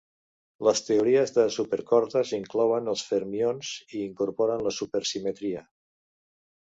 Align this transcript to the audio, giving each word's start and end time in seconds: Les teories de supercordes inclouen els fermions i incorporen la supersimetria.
Les 0.67 0.79
teories 0.85 1.33
de 1.35 1.43
supercordes 1.57 2.31
inclouen 2.37 2.89
els 2.95 3.03
fermions 3.11 3.75
i 4.01 4.05
incorporen 4.07 4.65
la 4.69 4.73
supersimetria. 4.79 5.63